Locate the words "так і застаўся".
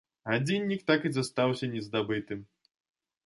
0.89-1.69